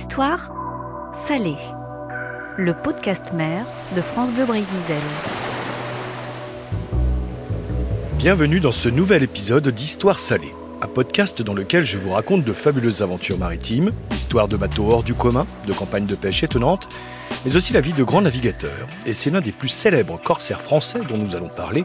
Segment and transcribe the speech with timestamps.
[0.00, 0.52] Histoire
[1.12, 1.56] salée.
[2.56, 3.66] Le podcast mère
[3.96, 4.94] de France Bleu Brésil.
[8.16, 12.52] Bienvenue dans ce nouvel épisode d'Histoire salée, un podcast dans lequel je vous raconte de
[12.52, 16.88] fabuleuses aventures maritimes, histoires de bateaux hors du commun, de campagnes de pêche étonnantes,
[17.44, 18.86] mais aussi la vie de grands navigateurs.
[19.04, 21.84] Et c'est l'un des plus célèbres corsaires français dont nous allons parler,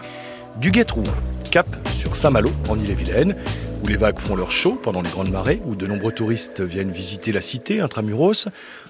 [0.58, 1.16] du Guet-Rouen,
[1.50, 1.68] cap
[1.98, 3.36] sur Saint-Malo en Ille-et-Vilaine,
[3.84, 6.92] où les vagues font leur show pendant les grandes marées, où de nombreux touristes viennent
[6.92, 8.48] visiter la cité intramuros,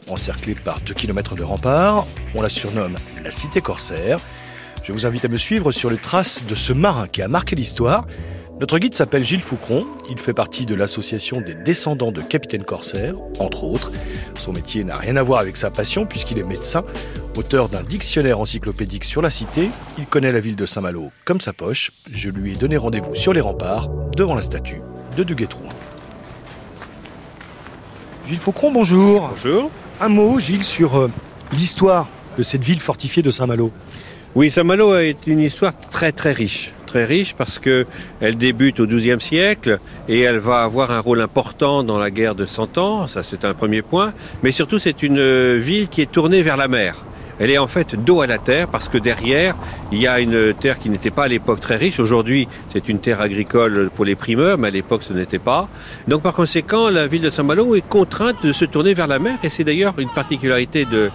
[0.07, 2.05] encerclée par 2 km de remparts.
[2.35, 4.19] On la surnomme la cité corsaire.
[4.83, 7.55] Je vous invite à me suivre sur les traces de ce marin qui a marqué
[7.55, 8.05] l'histoire.
[8.59, 13.15] Notre guide s'appelle Gilles Foucron, il fait partie de l'association des descendants de capitaines corsaires,
[13.39, 13.91] entre autres.
[14.39, 16.83] Son métier n'a rien à voir avec sa passion puisqu'il est médecin,
[17.35, 19.69] auteur d'un dictionnaire encyclopédique sur la cité.
[19.97, 21.91] Il connaît la ville de Saint-Malo comme sa poche.
[22.11, 24.81] Je lui ai donné rendez-vous sur les remparts, devant la statue
[25.17, 25.69] de Duguay-Trouin.
[28.27, 29.29] Gilles Faucron, bonjour.
[29.29, 29.71] Bonjour.
[29.99, 31.09] Un mot, Gilles, sur euh,
[31.51, 32.07] l'histoire
[32.37, 33.71] de cette ville fortifiée de Saint-Malo.
[34.35, 36.71] Oui, Saint-Malo est une histoire très très riche.
[36.93, 37.87] Très riche parce que
[38.21, 42.35] elle débute au XIIe siècle et elle va avoir un rôle important dans la guerre
[42.35, 44.13] de Cent Ans, ça c'est un premier point.
[44.43, 47.03] Mais surtout c'est une euh, ville qui est tournée vers la mer.
[47.39, 49.55] Elle est en fait dos à la terre parce que derrière,
[49.91, 51.99] il y a une terre qui n'était pas à l'époque très riche.
[51.99, 55.67] Aujourd'hui, c'est une terre agricole pour les primeurs, mais à l'époque, ce n'était pas.
[56.07, 59.39] Donc, par conséquent, la ville de Saint-Malo est contrainte de se tourner vers la mer.
[59.41, 61.09] Et c'est d'ailleurs une particularité de,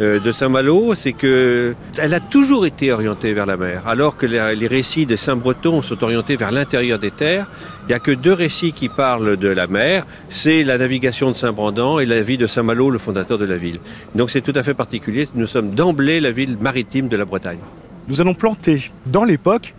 [0.00, 4.66] de Saint-Malo, c'est que elle a toujours été orientée vers la mer, alors que les
[4.66, 7.48] récits de Saint-Breton sont orientés vers l'intérieur des terres.
[7.84, 11.36] Il n'y a que deux récits qui parlent de la mer, c'est la navigation de
[11.36, 13.78] Saint-Brandan et la vie de Saint-Malo, le fondateur de la ville.
[14.14, 17.58] Donc c'est tout à fait particulier, nous sommes d'emblée la ville maritime de la Bretagne.
[18.08, 19.74] Nous allons planter dans l'époque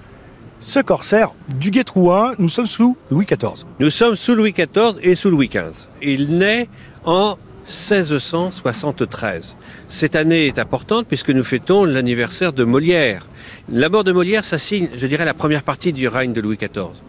[0.60, 2.36] ce corsaire du Guet-Trouin.
[2.40, 3.66] Nous sommes sous Louis XIV.
[3.80, 5.88] Nous sommes sous Louis XIV et sous Louis XV.
[6.02, 6.70] Il naît
[7.04, 9.56] en 1673.
[9.88, 13.28] Cette année est importante puisque nous fêtons l'anniversaire de Molière.
[13.72, 16.58] La mort de Molière, ça signe, je dirais, la première partie du règne de Louis
[16.58, 17.02] XIV.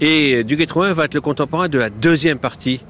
[0.00, 2.80] Et Duguay-Trouin va être le contemporain de la deuxième partie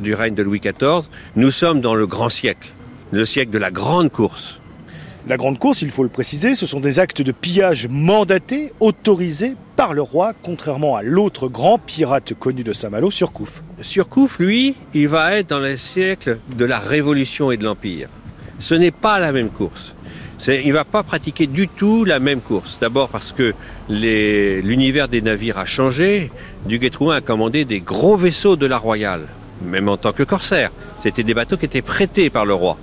[0.00, 1.08] du règne de Louis XIV.
[1.36, 2.72] Nous sommes dans le grand siècle,
[3.10, 4.59] le siècle de la grande course.
[5.28, 9.54] La grande course, il faut le préciser, ce sont des actes de pillage mandatés, autorisés
[9.76, 13.62] par le roi, contrairement à l'autre grand pirate connu de Saint-Malo, Surcouf.
[13.82, 18.08] Surcouf, lui, il va être dans le siècle de la Révolution et de l'Empire.
[18.58, 19.94] Ce n'est pas la même course.
[20.48, 22.78] Il ne va pas pratiquer du tout la même course.
[22.80, 23.52] D'abord parce que
[23.90, 26.32] l'univers des navires a changé.
[26.64, 29.28] Duguay-Trouin a commandé des gros vaisseaux de la Royale,
[29.62, 30.70] même en tant que corsaire.
[30.98, 32.78] C'était des bateaux qui étaient prêtés par le roi.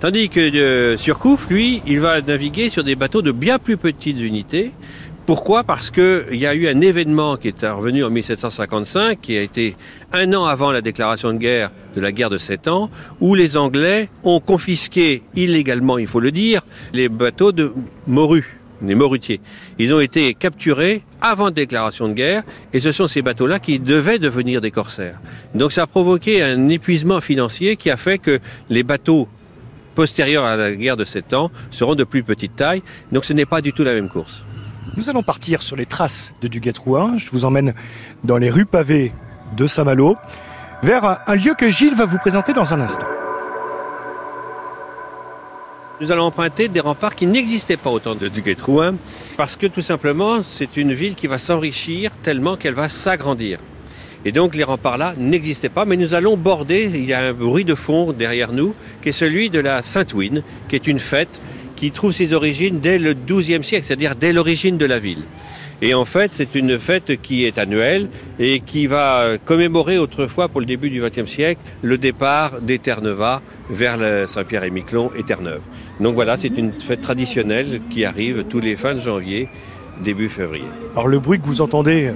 [0.00, 4.18] Tandis que euh, Surcouf, lui, il va naviguer sur des bateaux de bien plus petites
[4.18, 4.70] unités.
[5.26, 5.62] Pourquoi?
[5.62, 9.76] Parce qu'il y a eu un événement qui est revenu en 1755, qui a été
[10.14, 12.88] un an avant la déclaration de guerre de la guerre de Sept Ans,
[13.20, 16.62] où les Anglais ont confisqué illégalement, il faut le dire,
[16.94, 17.70] les bateaux de
[18.06, 19.42] morues les morutiers.
[19.78, 23.78] Ils ont été capturés avant la déclaration de guerre et ce sont ces bateaux-là qui
[23.78, 25.20] devaient devenir des corsaires.
[25.54, 28.40] Donc ça a provoqué un épuisement financier qui a fait que
[28.70, 29.28] les bateaux
[30.00, 32.82] postérieures à la guerre de 7 ans seront de plus petite taille.
[33.12, 34.42] Donc ce n'est pas du tout la même course.
[34.96, 37.18] Nous allons partir sur les traces de Duguay-Trouin.
[37.18, 37.74] Je vous emmène
[38.24, 39.12] dans les rues pavées
[39.58, 40.16] de Saint-Malo,
[40.82, 43.04] vers un lieu que Gilles va vous présenter dans un instant.
[46.00, 48.94] Nous allons emprunter des remparts qui n'existaient pas autant de Duguay-Trouin,
[49.36, 53.58] parce que tout simplement, c'est une ville qui va s'enrichir tellement qu'elle va s'agrandir.
[54.24, 57.32] Et donc les remparts là n'existaient pas, mais nous allons border, il y a un
[57.32, 61.40] bruit de fond derrière nous, qui est celui de la Sainte-Ouine, qui est une fête
[61.76, 65.22] qui trouve ses origines dès le XIIe siècle, c'est-à-dire dès l'origine de la ville.
[65.82, 70.60] Et en fait, c'est une fête qui est annuelle et qui va commémorer autrefois, pour
[70.60, 75.62] le début du XXe siècle, le départ des Terre-Neuve vers Saint-Pierre et Miquelon et Terre-Neuve.
[75.98, 79.48] Donc voilà, c'est une fête traditionnelle qui arrive tous les fins de janvier,
[80.04, 80.68] début février.
[80.92, 82.12] Alors le bruit que vous entendez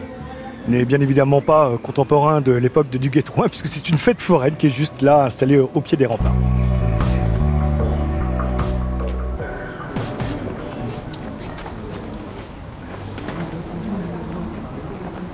[0.69, 4.57] n'est bien évidemment pas euh, contemporain de l'époque de Duguay-Trouin, puisque c'est une fête foraine
[4.57, 6.35] qui est juste là, installée au pied des remparts.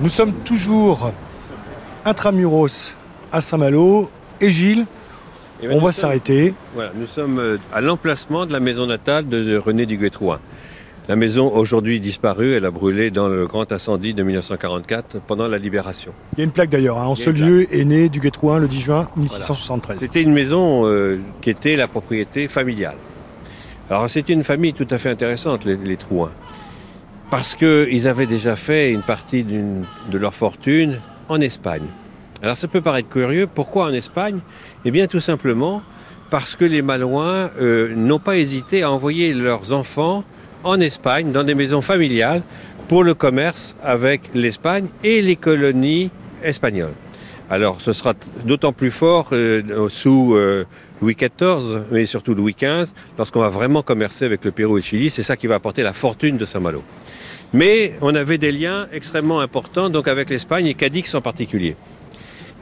[0.00, 1.12] Nous sommes toujours
[2.06, 2.96] intramuros
[3.32, 4.10] à Saint-Malo
[4.40, 4.86] et Gilles,
[5.68, 6.54] on va s'arrêter.
[6.74, 10.40] Voilà, nous sommes euh, à l'emplacement de la maison natale de René Duguay-Trouin.
[11.08, 15.58] La maison, aujourd'hui disparue, elle a brûlé dans le grand incendie de 1944 pendant la
[15.58, 16.12] libération.
[16.34, 16.98] Il y a une plaque d'ailleurs.
[16.98, 17.06] Hein.
[17.06, 19.98] En ce lieu est né du le 10 juin 1673.
[19.98, 22.96] C'était une maison euh, qui était la propriété familiale.
[23.88, 26.30] Alors c'était une famille tout à fait intéressante, les, les Trouins.
[27.28, 31.86] Parce qu'ils avaient déjà fait une partie de leur fortune en Espagne.
[32.42, 34.38] Alors ça peut paraître curieux, pourquoi en Espagne?
[34.84, 35.82] Eh bien tout simplement
[36.30, 40.24] parce que les Malouins euh, n'ont pas hésité à envoyer leurs enfants
[40.64, 42.42] en Espagne, dans des maisons familiales,
[42.88, 46.10] pour le commerce avec l'Espagne et les colonies
[46.42, 46.94] espagnoles.
[47.48, 48.14] Alors ce sera
[48.44, 50.64] d'autant plus fort euh, sous euh,
[51.02, 54.84] Louis XIV, mais surtout Louis XV, lorsqu'on va vraiment commercer avec le Pérou et le
[54.84, 55.10] Chili.
[55.10, 56.82] C'est ça qui va apporter la fortune de Saint-Malo.
[57.52, 61.74] Mais on avait des liens extrêmement importants donc avec l'Espagne et Cadix en particulier.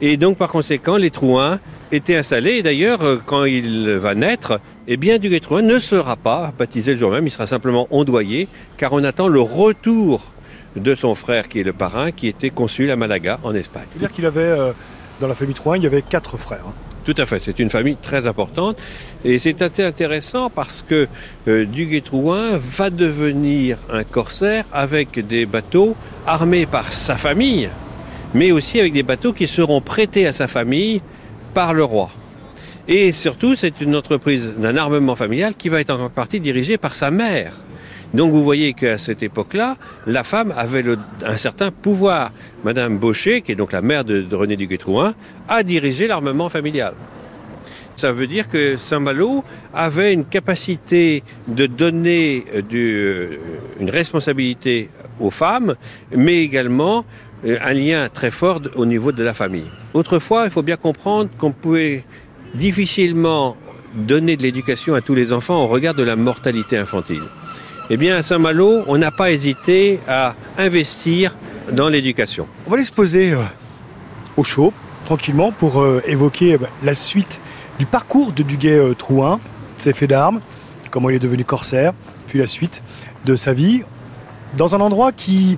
[0.01, 1.59] Et donc par conséquent, les Trouins
[1.91, 2.57] étaient installés.
[2.57, 6.93] Et d'ailleurs, euh, quand il va naître, eh bien, Duguay Trouin ne sera pas baptisé
[6.93, 8.47] le jour même, il sera simplement ondoyé,
[8.77, 10.31] car on attend le retour
[10.75, 13.83] de son frère qui est le parrain, qui était consul à Malaga en Espagne.
[13.91, 14.71] C'est-à-dire qu'il avait, euh,
[15.19, 16.63] dans la famille Trouin, il y avait quatre frères.
[16.67, 16.73] hein.
[17.05, 18.77] Tout à fait, c'est une famille très importante
[19.25, 21.07] et c'est assez intéressant parce que
[21.47, 25.95] euh, Duguay-Trouin va devenir un corsaire avec des bateaux
[26.27, 27.69] armés par sa famille,
[28.33, 31.01] mais aussi avec des bateaux qui seront prêtés à sa famille
[31.53, 32.09] par le roi.
[32.87, 36.95] Et surtout, c'est une entreprise d'un armement familial qui va être en partie dirigée par
[36.95, 37.53] sa mère.
[38.13, 39.77] Donc vous voyez qu'à cette époque-là,
[40.07, 40.83] la femme avait
[41.23, 42.31] un certain pouvoir.
[42.63, 45.13] Madame Baucher, qui est donc la mère de, René Duguay-Trouin,
[45.47, 46.93] a dirigé l'armement familial.
[47.97, 49.43] Ça veut dire que Saint-Malo
[49.73, 53.37] avait une capacité de donner euh, euh,
[53.79, 54.89] une responsabilité
[55.19, 55.75] aux femmes,
[56.15, 57.03] mais également
[57.45, 59.69] un lien très fort au niveau de la famille.
[59.93, 62.03] Autrefois, il faut bien comprendre qu'on pouvait
[62.53, 63.55] difficilement
[63.93, 67.23] donner de l'éducation à tous les enfants au regard de la mortalité infantile.
[67.89, 71.35] Eh bien, à Saint-Malo, on n'a pas hésité à investir
[71.71, 72.47] dans l'éducation.
[72.67, 73.37] On va aller se poser euh,
[74.37, 74.73] au chaud,
[75.05, 77.41] tranquillement, pour euh, évoquer euh, bah, la suite
[77.79, 79.39] du parcours de Duguay-Trouin,
[79.77, 80.41] ses faits d'armes,
[80.91, 81.93] comment il est devenu corsaire,
[82.27, 82.83] puis la suite
[83.25, 83.81] de sa vie,
[84.55, 85.57] dans un endroit qui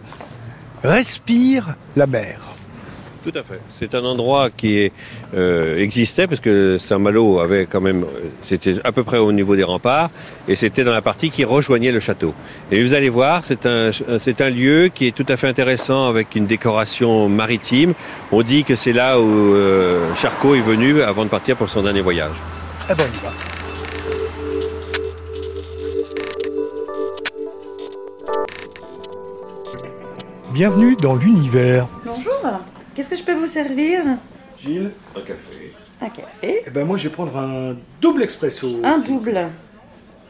[0.84, 2.40] respire la mer.
[3.24, 3.60] Tout à fait.
[3.70, 4.92] C'est un endroit qui est,
[5.36, 8.04] euh, existait parce que Saint-Malo avait quand même,
[8.42, 10.10] c'était à peu près au niveau des remparts
[10.48, 12.34] et c'était dans la partie qui rejoignait le château.
[12.72, 16.10] Et vous allez voir, c'est un, c'est un lieu qui est tout à fait intéressant
[16.10, 17.94] avec une décoration maritime.
[18.32, 21.84] On dit que c'est là où euh, Charcot est venu avant de partir pour son
[21.84, 22.36] dernier voyage.
[22.90, 23.61] Eh ben, on y va.
[30.54, 31.88] Bienvenue dans l'univers.
[32.06, 32.34] Bonjour,
[32.96, 34.02] qu'est-ce que je peux vous servir?
[34.60, 35.74] Gilles Un café.
[36.02, 38.80] Un café, Eh ben moi je vais prendre un double expresso.
[38.84, 39.08] un aussi.
[39.08, 39.48] double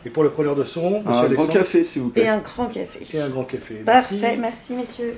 [0.06, 2.28] Et pour le preneur de son, monsieur Un grand café, s'il vous et plaît.
[2.28, 3.00] un grand café.
[3.14, 3.76] Et un grand café.
[3.76, 5.16] Parfait, merci messieurs.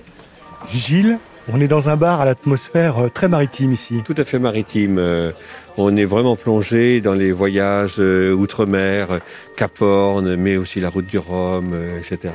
[0.71, 1.17] Gilles,
[1.51, 4.01] on est dans un bar à l'atmosphère euh, très maritime ici.
[4.05, 4.97] Tout à fait maritime.
[4.97, 5.31] Euh,
[5.77, 9.19] On est vraiment plongé dans les voyages euh, outre-mer,
[9.57, 12.33] Cap Horn, mais aussi la route du Rhum, etc.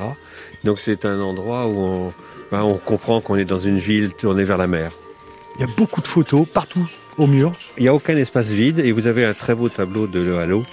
[0.65, 2.13] Donc c'est un endroit où on,
[2.51, 4.91] ben, on comprend qu'on est dans une ville tournée vers la mer.
[5.55, 7.51] Il y a beaucoup de photos partout au mur.
[7.77, 10.39] Il n'y a aucun espace vide et vous avez un très beau tableau de Le
[10.39, 10.63] Halo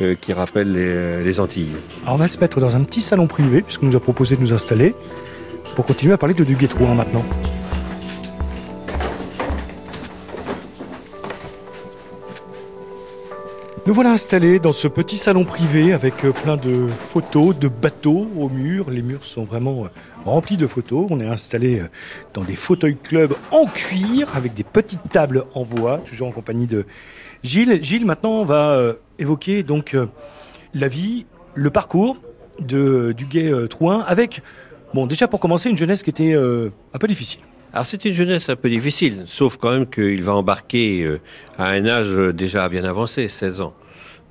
[0.00, 1.76] euh, qui rappelle les, euh, les Antilles.
[2.02, 4.40] Alors on va se mettre dans un petit salon privé puisqu'on nous a proposé de
[4.40, 4.94] nous installer
[5.76, 7.24] pour continuer à parler de Duguay-Trouin maintenant.
[13.84, 18.28] Nous voilà installés dans ce petit salon privé avec euh, plein de photos de bateaux
[18.38, 18.90] au mur.
[18.90, 19.88] Les murs sont vraiment euh,
[20.24, 21.08] remplis de photos.
[21.10, 21.88] On est installé euh,
[22.32, 26.68] dans des fauteuils club en cuir avec des petites tables en bois, toujours en compagnie
[26.68, 26.86] de
[27.42, 27.82] Gilles.
[27.82, 29.96] Gilles, maintenant, va évoquer donc
[30.74, 32.18] la vie, le parcours
[32.60, 34.42] de Duguay-Trouin avec,
[34.94, 37.40] bon, déjà pour commencer, une jeunesse qui était un peu difficile.
[37.72, 41.20] Alors c'est une jeunesse un peu difficile, sauf quand même qu'il va embarquer euh,
[41.56, 43.74] à un âge euh, déjà bien avancé, 16 ans.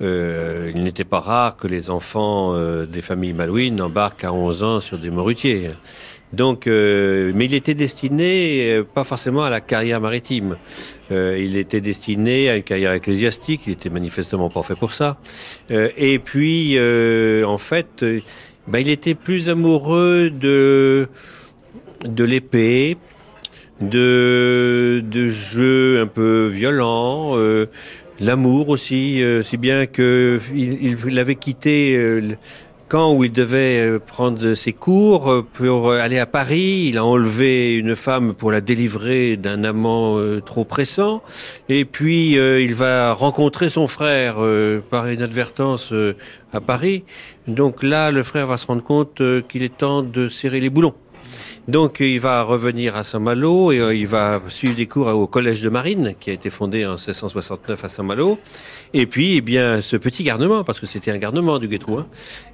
[0.02, 4.64] Euh, il n'était pas rare que les enfants euh, des familles malouines embarquent à 11
[4.64, 5.70] ans sur des morutiers.
[6.34, 10.58] Donc, euh, mais il était destiné euh, pas forcément à la carrière maritime.
[11.12, 13.62] Euh, il était destiné à une carrière ecclésiastique.
[13.66, 15.18] Il était manifestement pas fait pour ça.
[15.72, 18.06] Euh, et puis, euh, en fait,
[18.68, 21.10] ben, il était plus amoureux de
[22.06, 22.98] de l'épée,
[23.82, 27.68] de, de jeux un peu violents, euh,
[28.20, 32.38] l'amour aussi, euh, si bien que il, avait quitté euh, le
[32.92, 36.88] camp où il devait euh, prendre ses cours euh, pour euh, aller à Paris.
[36.90, 41.24] Il a enlevé une femme pour la délivrer d'un amant euh, trop pressant.
[41.70, 46.18] Et puis euh, il va rencontrer son frère euh, par inadvertance euh,
[46.52, 47.06] à Paris.
[47.48, 50.70] Donc là, le frère va se rendre compte euh, qu'il est temps de serrer les
[50.70, 50.94] boulons.
[51.72, 55.62] Donc il va revenir à Saint-Malo et euh, il va suivre des cours au collège
[55.62, 58.40] de marine qui a été fondé en 1669 à Saint-Malo.
[58.94, 62.08] Et puis, eh bien, ce petit garnement, parce que c'était un garnement du Guétrouin,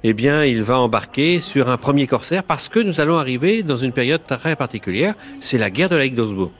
[0.04, 3.76] eh bien, il va embarquer sur un premier corsaire parce que nous allons arriver dans
[3.76, 6.52] une période très particulière, c'est la guerre de la Ligue d'Augsbourg.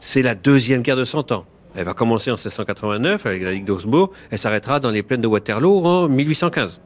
[0.00, 1.44] C'est la deuxième guerre de Cent Ans.
[1.76, 4.10] Elle va commencer en 1689 avec la Ligue d'Augsbourg.
[4.30, 6.80] Elle s'arrêtera dans les plaines de Waterloo en 1815.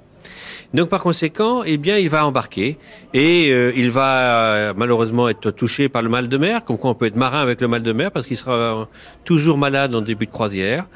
[0.75, 2.78] Donc par conséquent, eh bien, il va embarquer
[3.14, 6.90] et euh, il va euh, malheureusement être touché par le mal de mer, comme quoi
[6.90, 8.88] on peut être marin avec le mal de mer parce qu'il sera
[9.25, 10.87] toujours malade en début de croisière.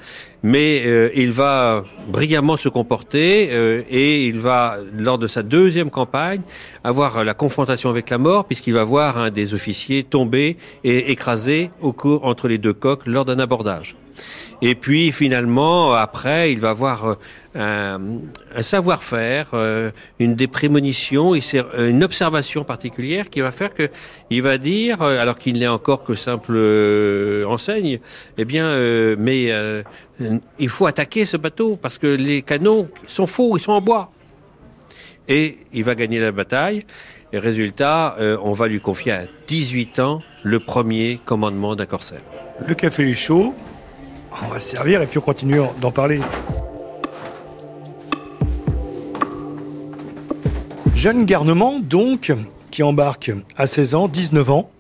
[0.42, 3.50] Mais euh, il va brillamment se comporter
[3.88, 6.40] et il va, lors de sa deuxième campagne,
[6.82, 11.70] avoir la confrontation avec la mort puisqu'il va voir un des officiers tomber et écraser
[11.80, 13.96] au cours entre les deux coques lors d'un abordage.
[14.60, 17.16] Et puis finalement, après, il va avoir
[17.58, 17.98] euh,
[18.54, 23.88] un, savoir-faire, euh, une des prémonitions, euh, une observation particulière qui va faire que
[24.30, 26.56] il va dire, alors qu'il n'est encore que simple
[27.46, 27.98] enseigne,
[28.36, 28.76] eh bien,
[29.16, 29.50] mais
[30.58, 34.12] il faut attaquer ce bateau parce que les canons sont faux, ils sont en bois.
[35.26, 36.84] Et il va gagner la bataille.
[37.32, 42.22] Et résultat, on va lui confier à 18 ans le premier commandement d'un corsaire.
[42.66, 43.54] Le café est chaud.
[44.42, 46.20] On va se servir et puis on continue d'en parler.
[50.94, 52.32] Jeune garnement, donc,
[52.70, 54.70] qui embarque à 16 ans, 19 ans.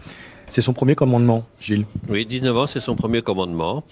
[0.50, 1.84] C'est son premier commandement, Gilles.
[2.08, 3.84] Oui, 19 ans, c'est son premier commandement.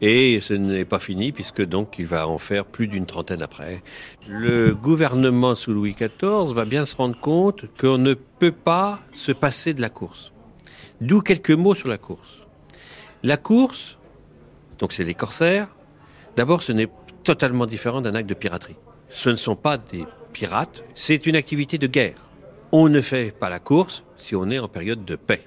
[0.00, 3.82] Et ce n'est pas fini, puisque donc il va en faire plus d'une trentaine après.
[4.28, 9.32] Le gouvernement sous Louis XIV va bien se rendre compte qu'on ne peut pas se
[9.32, 10.32] passer de la course.
[11.00, 12.42] D'où quelques mots sur la course.
[13.22, 13.96] La course,
[14.78, 15.68] donc c'est les corsaires.
[16.36, 16.88] D'abord, ce n'est
[17.24, 18.76] totalement différent d'un acte de piraterie.
[19.10, 22.30] Ce ne sont pas des pirates, c'est une activité de guerre.
[22.72, 25.46] On ne fait pas la course si on est en période de paix.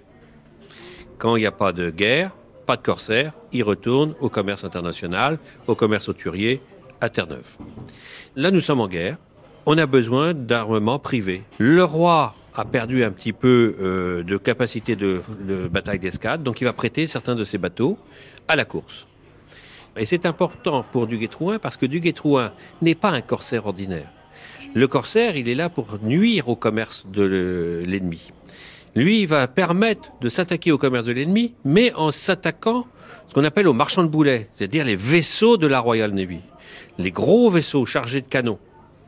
[1.18, 2.32] Quand il n'y a pas de guerre,
[2.66, 6.62] pas de corsaires, ils retournent au commerce international, au commerce auturier,
[7.02, 7.58] à Terre-Neuve.
[8.36, 9.18] Là, nous sommes en guerre.
[9.66, 11.44] On a besoin d'armement privé.
[11.58, 16.62] Le roi a perdu un petit peu euh, de capacité de, de bataille d'escadre, donc
[16.62, 17.98] il va prêter certains de ses bateaux
[18.48, 19.08] à la course.
[19.98, 24.10] Et c'est important pour Duguay-Trouin parce que Duguay-Trouin n'est pas un corsaire ordinaire.
[24.74, 28.32] Le corsaire, il est là pour nuire au commerce de l'ennemi.
[28.96, 32.86] Lui, il va permettre de s'attaquer au commerce de l'ennemi, mais en s'attaquant
[33.28, 36.40] ce qu'on appelle aux marchands de boulets, c'est-à-dire les vaisseaux de la Royal Navy,
[36.98, 38.60] les gros vaisseaux chargés de canons.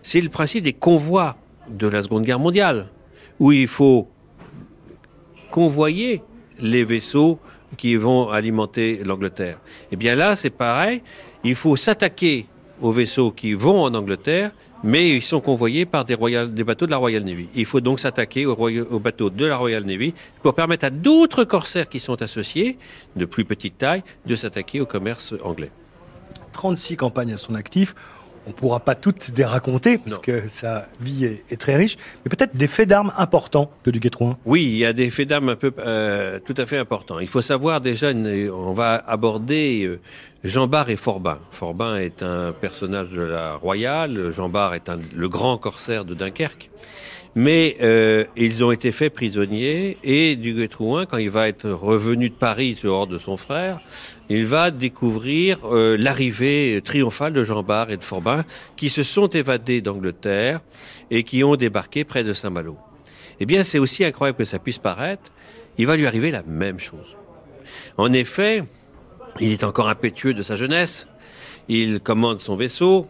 [0.01, 1.36] C'est le principe des convois
[1.70, 2.88] de la Seconde Guerre mondiale,
[3.39, 4.10] où il faut
[5.51, 6.22] convoyer
[6.60, 7.39] les vaisseaux
[7.75, 9.57] qui vont alimenter l'Angleterre.
[9.83, 11.01] Et eh bien là, c'est pareil.
[11.43, 12.45] Il faut s'attaquer
[12.81, 14.51] aux vaisseaux qui vont en Angleterre,
[14.83, 16.15] mais ils sont convoyés par des,
[16.47, 17.47] des bateaux de la Royal Navy.
[17.55, 21.43] Il faut donc s'attaquer aux, aux, bateaux de la Royal Navy pour permettre à d'autres
[21.43, 22.77] corsaires qui sont associés,
[23.15, 25.71] de plus petite taille, de s'attaquer au commerce anglais.
[26.53, 27.95] 36 campagnes à son actif.
[28.47, 32.29] On ne pourra pas toutes les raconter parce que sa vie est, très riche, mais
[32.29, 34.37] peut-être des faits d'armes importants de Duguay-Trouin.
[34.45, 37.19] Oui, il y a des faits d'armes un peu euh, tout à fait importants.
[37.19, 39.99] Il faut savoir déjà, on va aborder euh,
[40.45, 41.39] Jean Bart et Forbin.
[41.51, 46.13] Forbin est un personnage de la Royale, Jean Bart est un, le grand corsaire de
[46.13, 46.71] Dunkerque.
[47.39, 52.34] Mais euh, ils ont été faits prisonniers et Duguay-Trouin, quand il va être revenu de
[52.34, 53.79] Paris hors de son frère,
[54.27, 58.44] il va découvrir euh, l'arrivée triomphale de Jean Bart et de Forbin
[58.75, 60.62] qui se sont évadés d'Angleterre
[61.12, 62.75] et qui ont débarqué près de Saint-Malo.
[63.39, 65.32] Eh bien, c'est aussi incroyable que ça puisse paraître,
[65.77, 67.15] il va lui arriver la même chose.
[67.98, 68.63] En effet,
[69.39, 71.08] il est encore impétueux de sa jeunesse,
[71.70, 73.08] il commande son vaisseau,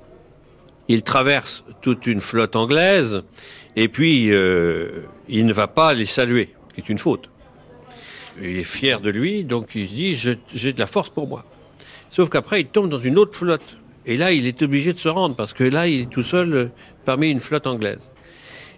[0.87, 3.23] il traverse toute une flotte anglaise,
[3.75, 7.29] et puis, euh, il ne va pas les saluer, ce qui est une faute.
[8.41, 11.45] Il est fier de lui, donc il se dit, j'ai de la force pour moi.
[12.09, 13.77] Sauf qu'après, il tombe dans une autre flotte.
[14.07, 16.53] Et là, il est obligé de se rendre, parce que là, il est tout seul
[16.53, 16.65] euh,
[17.05, 17.99] parmi une flotte anglaise.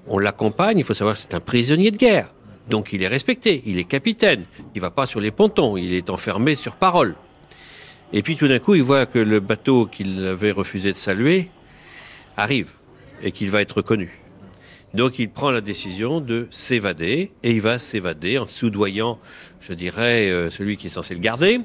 [0.07, 2.33] On l'accompagne, il faut savoir que c'est un prisonnier de guerre.
[2.69, 4.43] Donc il est respecté, il est capitaine,
[4.75, 7.15] il va pas sur les pontons, il est enfermé sur parole.
[8.13, 11.49] Et puis tout d'un coup, il voit que le bateau qu'il avait refusé de saluer
[12.39, 12.71] arrive
[13.21, 14.19] et qu'il va être reconnu.
[14.93, 19.19] Donc il prend la décision de s'évader et il va s'évader en soudoyant,
[19.61, 21.61] je dirais, euh, celui qui est censé le garder.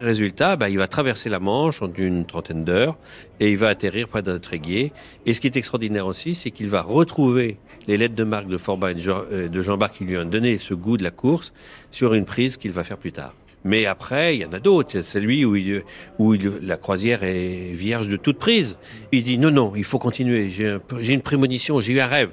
[0.00, 2.98] Résultat, bah, il va traverser la Manche en une trentaine d'heures
[3.40, 4.92] et il va atterrir près d'un tréguier.
[5.24, 7.56] Et ce qui est extraordinaire aussi, c'est qu'il va retrouver
[7.86, 10.98] les lettres de marque de Forbin et de Jean-Bart qui lui ont donné ce goût
[10.98, 11.54] de la course
[11.90, 13.32] sur une prise qu'il va faire plus tard.
[13.66, 15.02] Mais après, il y en a d'autres.
[15.02, 15.56] C'est lui où,
[16.18, 18.78] où la croisière est vierge de toute prise.
[19.10, 20.50] Il dit non, non, il faut continuer.
[20.50, 22.30] J'ai une prémonition, j'ai eu un rêve.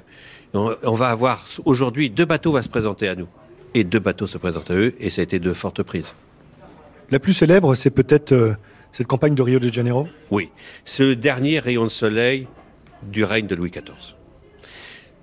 [0.54, 3.26] On, va avoir aujourd'hui deux bateaux vont se présenter à nous.
[3.74, 6.14] Et deux bateaux se présentent à eux, et ça a été de fortes prises.
[7.10, 8.54] La plus célèbre, c'est peut-être euh,
[8.92, 10.06] cette campagne de Rio de Janeiro?
[10.30, 10.50] Oui,
[10.84, 12.46] ce dernier rayon de soleil
[13.02, 14.14] du règne de Louis XIV.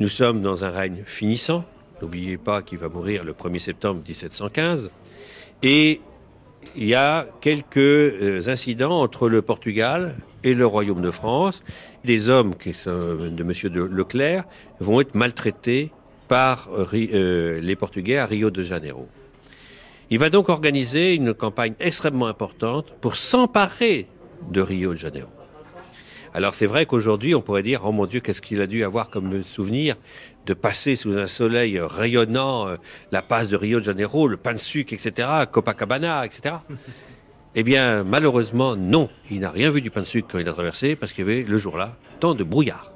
[0.01, 1.63] Nous sommes dans un règne finissant.
[2.01, 4.91] N'oubliez pas qu'il va mourir le 1er septembre 1715.
[5.63, 6.01] Et
[6.75, 11.63] il y a quelques euh, incidents entre le Portugal et le Royaume de France.
[12.03, 13.53] Des hommes sont de M.
[13.71, 14.45] de Leclerc
[14.79, 15.91] vont être maltraités
[16.27, 19.07] par euh, les Portugais à Rio de Janeiro.
[20.09, 24.07] Il va donc organiser une campagne extrêmement importante pour s'emparer
[24.49, 25.29] de Rio de Janeiro.
[26.33, 29.09] Alors c'est vrai qu'aujourd'hui, on pourrait dire, oh mon Dieu, qu'est-ce qu'il a dû avoir
[29.09, 29.95] comme souvenir
[30.45, 32.77] de passer sous un soleil rayonnant euh,
[33.11, 36.55] la passe de Rio de Janeiro, le pain de sucre, etc., Copacabana, etc.
[37.53, 39.09] Eh bien, malheureusement, non.
[39.29, 41.29] Il n'a rien vu du pain de sucre quand il a traversé parce qu'il y
[41.29, 42.93] avait le jour-là tant de brouillard.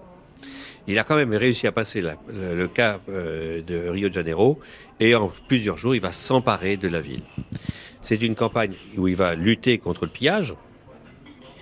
[0.87, 4.59] Il a quand même réussi à passer le, cap euh, de Rio de Janeiro
[5.01, 7.23] et en plusieurs jours, il va s'emparer de la ville.
[8.01, 10.53] C'est une campagne où il va lutter contre le pillage,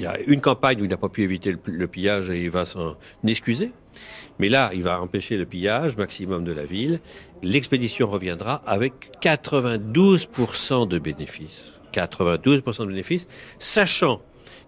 [0.04, 2.50] il y a une campagne où il n'a pas pu éviter le, pillage et il
[2.50, 3.72] va s'en excuser.
[4.38, 7.00] Mais là, il va empêcher le pillage maximum de la ville.
[7.42, 11.80] L'expédition reviendra avec 92% de bénéfices.
[11.94, 13.28] 92% de bénéfices,
[13.60, 14.22] sachant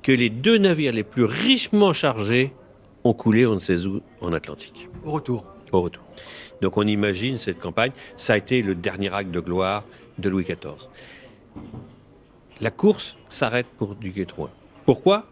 [0.04, 2.54] que les deux navires les plus richement chargés
[3.04, 4.88] ont coulé on ne sait où en Atlantique.
[5.04, 5.44] Au retour.
[5.74, 6.04] Au retour.
[6.62, 7.92] Donc on imagine cette campagne.
[8.16, 9.84] Ça a été le dernier acte de gloire
[10.18, 10.88] de Louis XIV.
[12.62, 14.50] La course s'arrête pour Duguay-Trouin.
[14.86, 15.26] Pourquoi?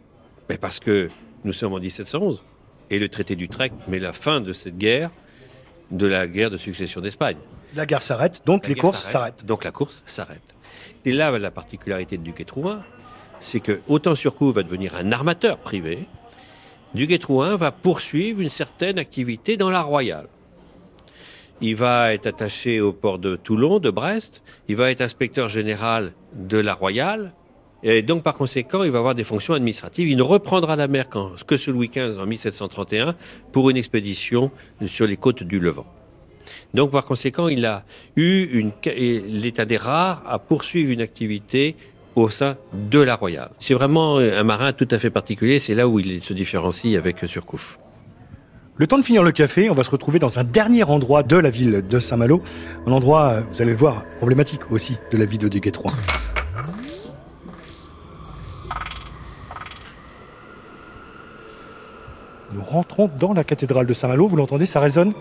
[0.49, 1.09] Ben Parce que
[1.43, 2.41] nous sommes en 1711
[2.89, 5.11] et le traité d'Utrecht met la fin de cette guerre,
[5.91, 7.37] de la guerre de succession d'Espagne.
[7.75, 9.45] La guerre s'arrête, donc les courses s'arrêtent.
[9.45, 10.55] Donc la course s'arrête.
[11.05, 12.83] Et là, la particularité de Duguay-Trouin,
[13.39, 16.07] c'est que autant Surcouf va devenir un armateur privé,
[16.95, 20.27] Duguay-Trouin va poursuivre une certaine activité dans la Royale.
[21.61, 24.41] Il va être attaché au port de Toulon, de Brest.
[24.67, 27.33] Il va être inspecteur général de la Royale.
[27.83, 30.07] Et donc, par conséquent, il va avoir des fonctions administratives.
[30.07, 31.07] Il ne reprendra la mer
[31.45, 33.15] que ce Louis XV en 1731
[33.51, 34.51] pour une expédition
[34.87, 35.85] sur les côtes du Levant.
[36.73, 37.83] Donc, par conséquent, il a
[38.15, 41.75] eu l'état des rares à poursuivre une activité
[42.15, 43.51] au sein de la Royale.
[43.59, 45.59] C'est vraiment un marin tout à fait particulier.
[45.59, 47.79] C'est là où il se différencie avec Surcouf.
[48.77, 51.35] Le temps de finir le café, on va se retrouver dans un dernier endroit de
[51.35, 52.41] la ville de Saint-Malo.
[52.87, 55.91] Un endroit, vous allez le voir, problématique aussi de la vie de Duguay-Trouin.
[62.53, 64.27] Nous rentrons dans la cathédrale de Saint-Malo.
[64.27, 65.13] Vous l'entendez, ça résonne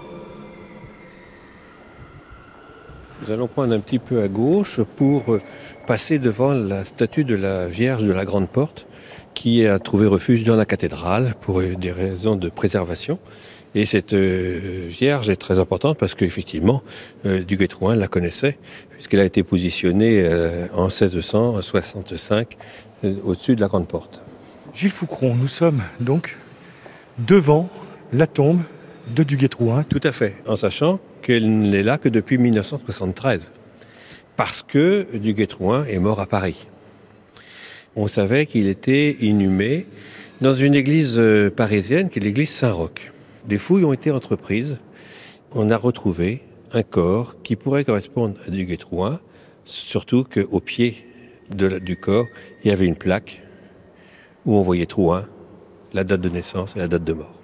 [3.22, 5.38] Nous allons prendre un petit peu à gauche pour
[5.86, 8.86] passer devant la statue de la Vierge de la Grande Porte
[9.34, 13.18] qui a trouvé refuge dans la cathédrale pour des raisons de préservation.
[13.74, 16.82] Et cette euh, Vierge est très importante parce qu'effectivement,
[17.24, 18.58] euh, Duguay-Trouin la connaissait,
[18.90, 22.58] puisqu'elle a été positionnée euh, en 1665
[23.24, 24.20] au-dessus de la Grande Porte.
[24.74, 26.36] Gilles Foucron, nous sommes donc
[27.18, 27.68] devant
[28.12, 28.60] la tombe
[29.14, 29.84] de Duguay-Trouin.
[29.84, 33.52] Tout à fait, en sachant qu'elle n'est là que depuis 1973,
[34.36, 36.66] parce que Duguay-Trouin est mort à Paris.
[37.94, 39.86] On savait qu'il était inhumé
[40.40, 43.12] dans une église euh, parisienne qui est l'église Saint-Roch.
[43.46, 44.78] Des fouilles ont été entreprises.
[45.52, 49.20] On a retrouvé un corps qui pourrait correspondre à Duguay-Trouin,
[49.64, 51.06] surtout qu'au pied
[51.50, 52.26] du corps,
[52.64, 53.42] il y avait une plaque
[54.46, 55.26] où on voyait Trouin
[55.92, 57.34] la date de naissance et la date de mort.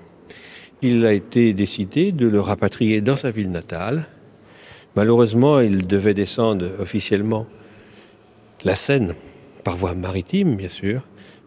[0.83, 4.07] Il a été décidé de le rapatrier dans sa ville natale.
[4.95, 7.47] Malheureusement, il devait descendre officiellement
[8.65, 9.15] la Seine,
[9.65, 11.03] par voie maritime bien sûr,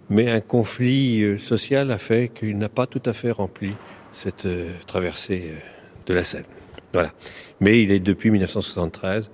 [0.09, 3.73] mais un conflit euh, social a fait qu'il n'a pas tout à fait rempli
[4.11, 5.59] cette euh, traversée euh,
[6.05, 6.43] de la Seine.
[6.93, 7.11] Voilà.
[7.61, 9.29] Mais il est depuis 1973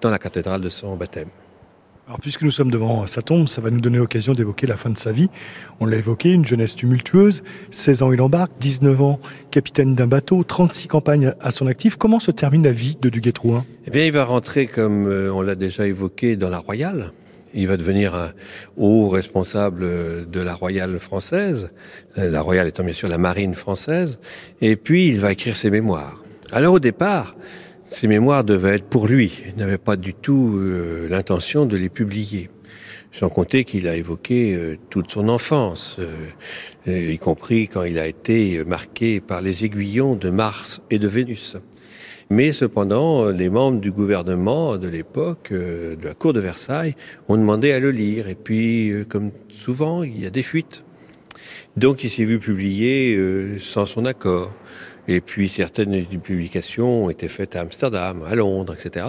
[0.00, 1.28] dans la cathédrale de son baptême.
[2.18, 4.98] Puisque nous sommes devant sa tombe, ça va nous donner l'occasion d'évoquer la fin de
[4.98, 5.28] sa vie.
[5.78, 7.42] On l'a évoqué, une jeunesse tumultueuse.
[7.70, 9.20] 16 ans, il embarque, 19 ans,
[9.50, 11.96] capitaine d'un bateau, 36 campagnes à son actif.
[11.96, 15.40] Comment se termine la vie de Duguay-Trouin Eh bien, il va rentrer, comme euh, on
[15.40, 17.12] l'a déjà évoqué, dans la Royale.
[17.54, 18.32] Il va devenir un
[18.76, 21.70] haut responsable de la Royale française,
[22.18, 24.18] euh, la Royale étant bien sûr la marine française.
[24.60, 26.22] Et puis, il va écrire ses mémoires.
[26.52, 27.36] Alors, au départ,
[27.90, 29.42] ces mémoires devaient être pour lui.
[29.48, 32.48] Il n'avait pas du tout euh, l'intention de les publier.
[33.12, 38.06] Sans compter qu'il a évoqué euh, toute son enfance, euh, y compris quand il a
[38.06, 41.56] été marqué par les aiguillons de Mars et de Vénus.
[42.30, 46.94] Mais cependant, les membres du gouvernement de l'époque, de la cour de Versailles,
[47.28, 48.28] ont demandé à le lire.
[48.28, 50.84] Et puis, comme souvent, il y a des fuites.
[51.76, 53.18] Donc il s'est vu publier
[53.58, 54.52] sans son accord.
[55.08, 59.06] Et puis certaines publications ont été faites à Amsterdam, à Londres, etc.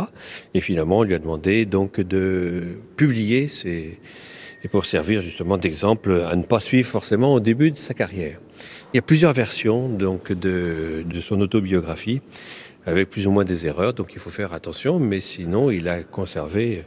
[0.54, 6.36] Et finalement, on lui a demandé donc de publier et pour servir justement d'exemple à
[6.36, 8.40] ne pas suivre forcément au début de sa carrière.
[8.94, 12.22] Il y a plusieurs versions donc de, son autobiographie
[12.86, 16.02] avec plus ou moins des erreurs, donc il faut faire attention, mais sinon il a
[16.02, 16.84] conservé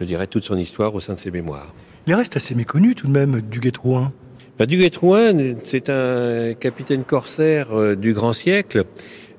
[0.00, 1.72] je dirais, toute son histoire au sein de ses mémoires.
[2.06, 4.12] Il reste assez méconnu tout de même du Guetrouin.
[4.60, 8.84] Du Guetrouin, c'est un capitaine corsaire euh, du grand siècle.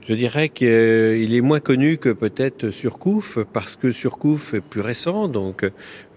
[0.06, 5.30] Je dirais qu'il est moins connu que peut-être Surcouf, parce que Surcouf est plus récent,
[5.30, 5.64] donc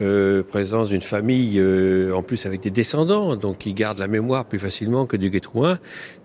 [0.01, 4.45] euh, présence d'une famille euh, en plus avec des descendants, donc il garde la mémoire
[4.45, 5.79] plus facilement que du Guétrouin,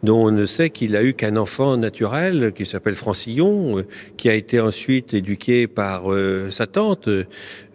[0.04, 3.86] dont on ne sait qu'il a eu qu'un enfant naturel qui s'appelle Francillon, euh,
[4.18, 7.10] qui a été ensuite éduqué par euh, sa tante,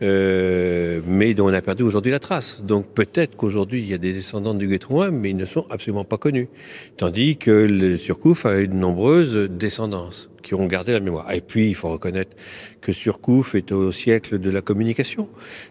[0.01, 2.63] mais dont on a perdu aujourd'hui la trace.
[2.63, 6.05] Donc peut-être qu'aujourd'hui il y a des descendants du Guétrouin, mais ils ne sont absolument
[6.05, 6.49] pas connus.
[6.97, 10.11] Tandis que le Surcouf a eu de nombreuses descendants
[10.43, 11.31] qui ont gardé la mémoire.
[11.33, 12.37] Et puis, il faut reconnaître
[12.81, 15.29] que Surcouf est au siècle de la communication.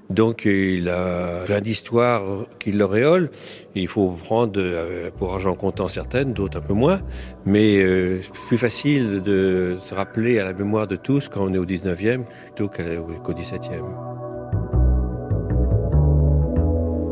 [0.09, 2.23] Donc, il a plein d'histoires
[2.59, 3.27] qui l'auréolent.
[3.75, 7.01] Il faut prendre euh, pour argent comptant certaines, d'autres un peu moins.
[7.45, 11.53] Mais euh, c'est plus facile de se rappeler à la mémoire de tous quand on
[11.53, 12.23] est au 19e
[12.55, 14.26] plutôt qu'au 17e.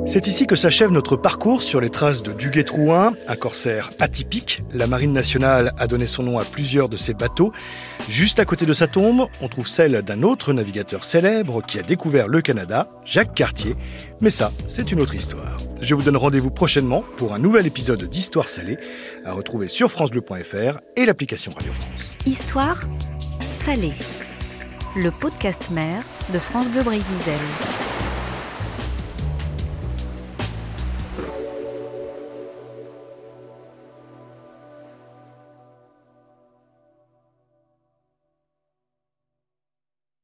[0.07, 4.61] C'est ici que s'achève notre parcours sur les traces de Duguay-Trouin, un corsaire atypique.
[4.71, 7.51] La Marine nationale a donné son nom à plusieurs de ses bateaux.
[8.07, 11.81] Juste à côté de sa tombe, on trouve celle d'un autre navigateur célèbre qui a
[11.81, 13.75] découvert le Canada, Jacques Cartier.
[14.21, 15.57] Mais ça, c'est une autre histoire.
[15.81, 18.77] Je vous donne rendez-vous prochainement pour un nouvel épisode d'Histoire salée
[19.25, 22.11] à retrouver sur francebleu.fr et l'application Radio France.
[22.27, 22.83] Histoire
[23.55, 23.93] salée.
[24.95, 27.15] Le podcast mère de France Bleu Brésil.